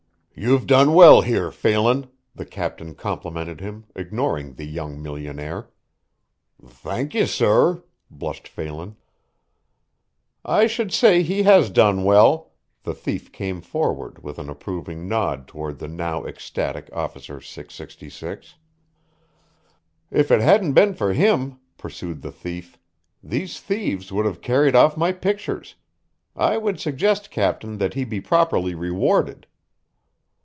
"You've 0.33 0.65
done 0.65 0.95
well 0.95 1.21
here, 1.21 1.51
Phelan," 1.51 2.07
the 2.33 2.47
captain 2.47 2.95
complimented 2.95 3.61
him, 3.61 3.85
ignoring 3.95 4.53
the 4.53 4.63
young 4.65 4.99
millionaire. 4.99 5.69
"Thank 6.65 7.13
ye, 7.13 7.27
sorr," 7.27 7.83
blushed 8.09 8.47
Phelan. 8.47 8.95
"I 10.43 10.65
should 10.65 10.91
say 10.91 11.21
he 11.21 11.43
has 11.43 11.69
done 11.69 12.03
well." 12.05 12.53
The 12.81 12.95
thief 12.95 13.31
came 13.31 13.61
forward, 13.61 14.23
with 14.23 14.39
an 14.39 14.49
approving 14.49 15.07
nod 15.07 15.47
toward 15.47 15.77
the 15.77 15.87
now 15.89 16.25
ecstatic 16.25 16.89
Officer 16.91 17.39
666. 17.39 18.55
"If 20.09 20.31
it 20.31 20.41
hadn't 20.41 20.73
been 20.73 20.95
for 20.95 21.13
him," 21.13 21.59
pursued 21.77 22.23
the 22.23 22.31
thief, 22.31 22.79
"these 23.21 23.59
thieves 23.59 24.11
would 24.11 24.25
have 24.25 24.41
carried 24.41 24.75
off 24.75 24.97
my 24.97 25.11
pictures. 25.11 25.75
I 26.35 26.57
would 26.57 26.79
suggest, 26.79 27.29
captain, 27.29 27.77
that 27.77 27.93
he 27.93 28.05
be 28.05 28.19
properly 28.21 28.73
rewarded." 28.73 29.45